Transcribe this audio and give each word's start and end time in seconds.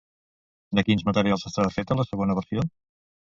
De 0.79 0.83
quins 0.87 1.03
materials 1.09 1.45
estava 1.49 1.75
feta 1.77 1.99
la 2.01 2.07
segona 2.13 2.39
versió? 2.41 2.65